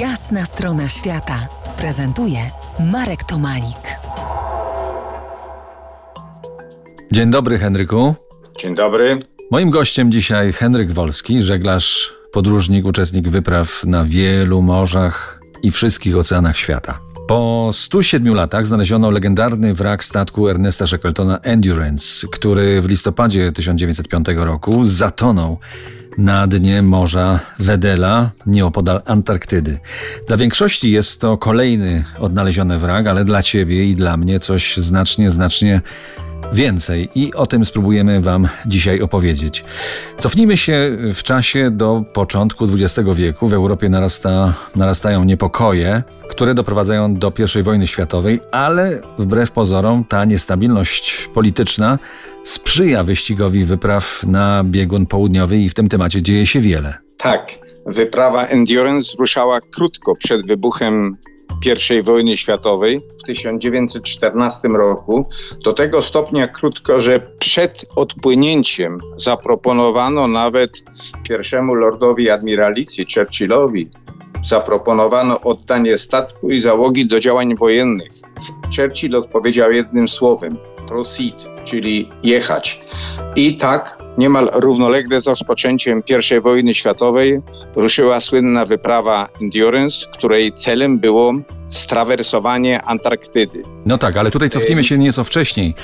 Jasna 0.00 0.44
strona 0.44 0.88
świata 0.88 1.48
prezentuje 1.78 2.38
Marek 2.92 3.24
Tomalik. 3.24 3.98
Dzień 7.12 7.30
dobry, 7.30 7.58
Henryku. 7.58 8.14
Dzień 8.58 8.74
dobry. 8.74 9.18
Moim 9.50 9.70
gościem 9.70 10.12
dzisiaj 10.12 10.52
Henryk 10.52 10.92
Wolski, 10.92 11.42
żeglarz, 11.42 12.14
podróżnik, 12.32 12.86
uczestnik 12.86 13.28
wypraw 13.28 13.84
na 13.84 14.04
wielu 14.04 14.62
morzach 14.62 15.40
i 15.62 15.70
wszystkich 15.70 16.16
oceanach 16.16 16.56
świata. 16.56 16.98
Po 17.28 17.70
107 17.72 18.34
latach 18.34 18.66
znaleziono 18.66 19.10
legendarny 19.10 19.74
wrak 19.74 20.04
statku 20.04 20.48
Ernesta 20.48 20.86
Shackletona 20.86 21.38
Endurance, 21.38 22.26
który 22.32 22.80
w 22.82 22.88
listopadzie 22.88 23.52
1905 23.52 24.26
roku 24.36 24.84
zatonął 24.84 25.58
na 26.18 26.46
dnie 26.46 26.82
Morza 26.82 27.40
Wedela, 27.58 28.30
nieopodal 28.46 29.02
Antarktydy. 29.04 29.78
Dla 30.28 30.36
większości 30.36 30.90
jest 30.90 31.20
to 31.20 31.38
kolejny 31.38 32.04
odnaleziony 32.18 32.78
wrak, 32.78 33.06
ale 33.06 33.24
dla 33.24 33.42
ciebie 33.42 33.84
i 33.84 33.94
dla 33.94 34.16
mnie 34.16 34.40
coś 34.40 34.76
znacznie, 34.76 35.30
znacznie 35.30 35.80
więcej 36.52 37.08
i 37.14 37.34
o 37.34 37.46
tym 37.46 37.64
spróbujemy 37.64 38.20
Wam 38.20 38.48
dzisiaj 38.66 39.00
opowiedzieć. 39.00 39.64
Cofnijmy 40.18 40.56
się 40.56 40.96
w 41.14 41.22
czasie 41.22 41.70
do 41.70 42.04
początku 42.12 42.64
XX 42.64 43.08
wieku. 43.14 43.48
W 43.48 43.52
Europie 43.52 43.88
narasta, 43.88 44.54
narastają 44.76 45.24
niepokoje, 45.24 46.02
które 46.28 46.54
doprowadzają 46.54 47.14
do 47.14 47.32
I 47.60 47.62
wojny 47.62 47.86
światowej, 47.86 48.40
ale 48.50 49.00
wbrew 49.18 49.50
pozorom 49.50 50.04
ta 50.04 50.24
niestabilność 50.24 51.28
polityczna 51.34 51.98
sprzyja 52.44 53.02
wyścigowi 53.02 53.64
wypraw 53.64 54.22
na 54.26 54.64
biegun 54.64 55.06
południowy 55.06 55.56
i 55.56 55.68
w 55.68 55.74
tym 55.74 55.88
temacie 55.88 56.22
dzieje 56.22 56.46
się 56.46 56.60
wiele. 56.60 56.94
Tak, 57.16 57.52
wyprawa 57.86 58.46
Endurance 58.46 59.16
ruszała 59.18 59.60
krótko 59.60 60.16
przed 60.16 60.46
wybuchem 60.46 61.16
i 61.98 62.02
wojny 62.02 62.36
światowej 62.36 63.00
w 63.18 63.22
1914 63.22 64.68
roku, 64.68 65.26
do 65.64 65.72
tego 65.72 66.02
stopnia 66.02 66.48
krótko, 66.48 67.00
że 67.00 67.20
przed 67.38 67.86
odpłynięciem 67.96 68.98
zaproponowano 69.16 70.28
nawet 70.28 70.70
pierwszemu 71.28 71.74
lordowi 71.74 72.30
admiralicji 72.30 73.06
Churchillowi 73.14 73.90
zaproponowano 74.44 75.40
oddanie 75.40 75.98
statku 75.98 76.50
i 76.50 76.60
załogi 76.60 77.06
do 77.06 77.20
działań 77.20 77.56
wojennych. 77.56 78.10
Churchill 78.76 79.16
odpowiedział 79.16 79.72
jednym 79.72 80.08
słowem: 80.08 80.56
proceed, 80.88 81.48
czyli 81.64 82.08
jechać. 82.22 82.80
I 83.36 83.56
tak 83.56 84.06
Niemal 84.18 84.48
równolegle 84.52 85.20
z 85.20 85.26
rozpoczęciem 85.26 86.02
I 86.08 86.40
wojny 86.40 86.74
światowej 86.74 87.40
ruszyła 87.74 88.20
słynna 88.20 88.66
wyprawa 88.66 89.28
Endurance, 89.40 90.06
której 90.12 90.52
celem 90.52 90.98
było 90.98 91.32
strawersowanie 91.68 92.82
Antarktydy. 92.82 93.62
No 93.86 93.98
tak, 93.98 94.16
ale 94.16 94.30
tutaj 94.30 94.50
cofnijmy 94.50 94.84
się 94.84 94.98
nieco 94.98 95.24
wcześniej, 95.24 95.74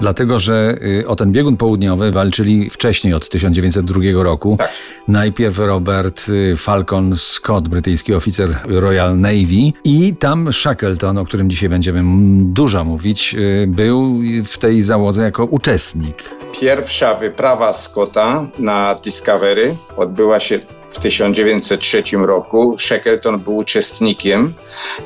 dlatego 0.00 0.38
że 0.38 0.78
y, 1.00 1.08
o 1.08 1.16
ten 1.16 1.32
biegun 1.32 1.56
południowy 1.56 2.10
walczyli 2.10 2.70
wcześniej 2.70 3.14
od 3.14 3.28
1902 3.28 4.00
roku. 4.22 4.56
Tak. 4.58 4.70
Najpierw 5.08 5.58
Robert 5.58 6.28
y, 6.28 6.56
Falcon 6.56 7.16
Scott, 7.16 7.68
brytyjski 7.68 8.14
oficer 8.14 8.58
Royal 8.64 9.18
Navy 9.18 9.72
i 9.84 10.14
tam 10.18 10.52
Shackleton, 10.52 11.18
o 11.18 11.24
którym 11.24 11.50
dzisiaj 11.50 11.68
będziemy 11.68 12.02
dużo 12.44 12.84
mówić, 12.84 13.34
y, 13.34 13.66
był 13.68 14.22
w 14.52 14.58
tej 14.58 14.82
załodze 14.82 15.22
jako 15.22 15.44
uczestnik. 15.44 16.24
Pierwsza 16.60 17.14
wyprawa 17.14 17.72
Scotta 17.72 18.46
na 18.58 18.94
Discovery 18.94 19.76
odbyła 19.96 20.40
się 20.40 20.60
w 20.88 20.98
1903 20.98 22.02
roku. 22.16 22.76
Shackleton 22.78 23.40
był 23.40 23.56
uczestnikiem 23.56 24.54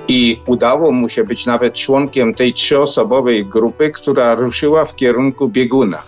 i 0.08 0.40
udało 0.46 0.92
mu 0.92 1.08
się 1.08 1.24
być 1.24 1.46
nawet 1.46 1.74
członkiem 1.74 2.34
tej 2.34 2.52
trzyosobowej 2.52 3.46
grupy, 3.46 3.90
która 3.90 4.34
ruszyła 4.34 4.84
w 4.84 4.96
kierunku 4.96 5.48
bieguna. 5.48 6.02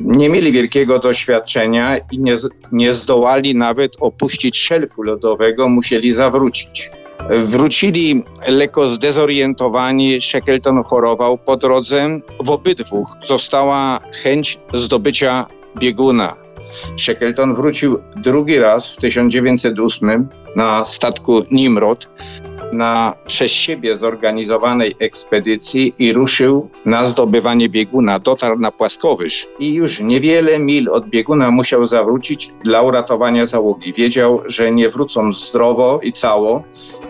Nie 0.00 0.28
mieli 0.28 0.52
wielkiego 0.52 0.98
doświadczenia 0.98 1.98
i 1.98 2.18
nie, 2.18 2.36
nie 2.72 2.92
zdołali 2.92 3.54
nawet 3.54 3.92
opuścić 4.00 4.58
szelfu 4.58 5.02
lodowego, 5.02 5.68
musieli 5.68 6.12
zawrócić. 6.12 6.90
Wrócili 7.30 8.24
lekko 8.48 8.88
zdezorientowani. 8.88 10.20
Shackleton 10.20 10.82
chorował 10.82 11.38
po 11.38 11.56
drodze. 11.56 12.20
W 12.44 12.50
obydwu 12.50 13.04
została 13.20 14.00
chęć 14.22 14.58
zdobycia 14.74 15.46
bieguna. 15.78 16.34
Shackleton 16.96 17.54
wrócił 17.54 17.98
drugi 18.16 18.58
raz 18.58 18.92
w 18.92 18.96
1908 18.96 20.28
na 20.56 20.84
statku 20.84 21.42
Nimrod 21.50 22.08
na 22.72 23.14
przez 23.26 23.50
siebie 23.50 23.96
zorganizowanej 23.96 24.96
ekspedycji 24.98 25.94
i 25.98 26.12
ruszył 26.12 26.70
na 26.84 27.06
zdobywanie 27.06 27.68
bieguna. 27.68 28.18
Dotarł 28.18 28.58
na 28.58 28.70
płaskowyż 28.70 29.48
i 29.58 29.74
już 29.74 30.00
niewiele 30.00 30.58
mil 30.58 30.90
od 30.90 31.08
bieguna 31.08 31.50
musiał 31.50 31.84
zawrócić 31.84 32.52
dla 32.64 32.82
uratowania 32.82 33.46
załogi. 33.46 33.92
Wiedział, 33.92 34.42
że 34.46 34.72
nie 34.72 34.88
wrócą 34.88 35.32
zdrowo 35.32 36.00
i 36.02 36.12
cało, 36.12 36.64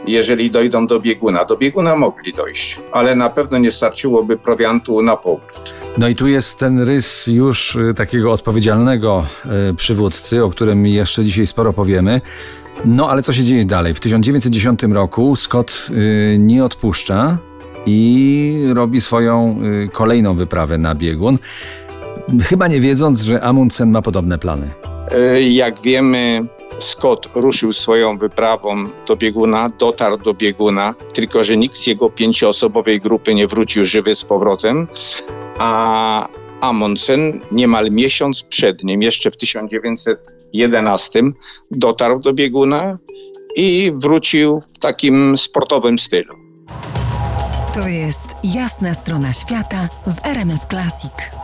jeżeli 0.06 0.50
dojdą 0.50 0.86
do 0.86 1.00
bieguna. 1.00 1.44
Do 1.44 1.56
bieguna 1.56 1.96
mogli 1.96 2.32
dojść, 2.32 2.80
ale 2.92 3.16
na 3.16 3.30
pewno 3.30 3.58
nie 3.58 3.72
starczyłoby 3.72 4.36
prowiantu 4.36 5.02
na 5.02 5.16
powrót. 5.16 5.74
No 5.98 6.08
i 6.08 6.14
tu 6.14 6.28
jest 6.28 6.58
ten 6.58 6.80
rys 6.80 7.26
już 7.26 7.76
y, 7.76 7.94
takiego 7.96 8.32
odpowiedzialnego 8.32 9.26
y, 9.70 9.74
przywódcy, 9.74 10.44
o 10.44 10.50
którym 10.50 10.86
jeszcze 10.86 11.24
dzisiaj 11.24 11.46
sporo 11.46 11.72
powiemy. 11.72 12.20
No 12.84 13.10
ale 13.10 13.22
co 13.22 13.32
się 13.32 13.42
dzieje 13.42 13.64
dalej? 13.64 13.94
W 13.94 14.00
1910 14.00 14.82
roku 14.82 15.36
Scott 15.36 15.86
y, 15.90 16.36
nie 16.38 16.64
odpuszcza 16.64 17.38
i 17.86 18.68
robi 18.74 19.00
swoją 19.00 19.60
kolejną 19.92 20.36
wyprawę 20.36 20.78
na 20.78 20.94
biegun, 20.94 21.38
chyba 22.42 22.68
nie 22.68 22.80
wiedząc, 22.80 23.22
że 23.22 23.42
Amundsen 23.42 23.90
ma 23.90 24.02
podobne 24.02 24.38
plany. 24.38 24.70
Jak 25.50 25.82
wiemy, 25.82 26.46
Scott 26.78 27.26
ruszył 27.34 27.72
swoją 27.72 28.18
wyprawą 28.18 28.88
do 29.06 29.16
bieguna, 29.16 29.68
dotarł 29.78 30.16
do 30.16 30.34
bieguna, 30.34 30.94
tylko 31.14 31.44
że 31.44 31.56
nikt 31.56 31.76
z 31.76 31.86
jego 31.86 32.10
pięcioosobowej 32.10 33.00
grupy 33.00 33.34
nie 33.34 33.46
wrócił 33.46 33.84
żywy 33.84 34.14
z 34.14 34.24
powrotem, 34.24 34.88
a 35.58 36.28
Amundsen 36.60 37.40
niemal 37.52 37.90
miesiąc 37.90 38.42
przed 38.42 38.84
nim, 38.84 39.02
jeszcze 39.02 39.30
w 39.30 39.36
1911, 39.36 41.22
dotarł 41.70 42.18
do 42.18 42.32
bieguna 42.32 42.98
i 43.56 43.92
wrócił 43.94 44.60
w 44.74 44.78
takim 44.78 45.38
sportowym 45.38 45.98
stylu. 45.98 46.34
To 47.74 47.88
jest 47.88 48.26
jasna 48.44 48.94
strona 48.94 49.32
świata 49.32 49.88
w 50.06 50.26
RMS 50.26 50.66
Classic. 50.70 51.43